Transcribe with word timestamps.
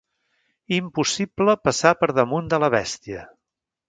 Impossible 0.77 1.55
passar 1.67 1.91
per 1.99 2.09
damunt 2.21 2.49
de 2.55 2.59
la 2.65 2.71
bèstia. 2.77 3.27